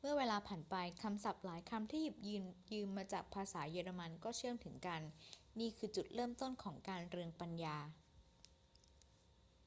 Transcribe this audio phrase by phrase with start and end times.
[0.00, 5.00] เมื่อเวลาผ่านไป คำศัพท์หลายคำที่หยิบยืมมาจากภาษาเยอรมันก็เชื่อมถึงกัน
[5.58, 7.76] นี่คือจุดเริ่มต้นของการเรืองปัญญา